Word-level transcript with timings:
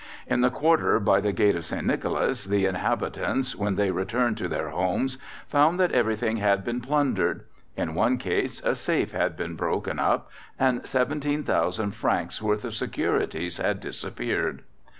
In 0.25 0.41
the 0.41 0.49
quarter 0.49 0.99
by 0.99 1.21
the 1.21 1.31
Gate 1.31 1.55
of 1.55 1.63
St. 1.63 1.85
Nicolas 1.85 2.45
the 2.45 2.65
inhabitants, 2.65 3.55
when 3.55 3.75
they 3.75 3.91
returned 3.91 4.35
to 4.39 4.47
their 4.47 4.69
homes, 4.71 5.19
found 5.47 5.79
that 5.79 5.91
everything 5.91 6.37
had 6.37 6.63
been 6.65 6.81
plundered; 6.81 7.43
in 7.77 7.93
one 7.93 8.17
case 8.17 8.63
a 8.65 8.73
safe 8.73 9.11
had 9.11 9.37
been 9.37 9.55
broken 9.55 9.99
up 9.99 10.31
and 10.57 10.87
17,000 10.87 11.91
francs 11.91 12.41
worth 12.41 12.65
of 12.65 12.73
securities 12.73 13.57
had 13.59 13.79
disappeared. 13.79 14.63